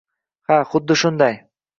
[0.51, 1.37] Ha, xuddi shunday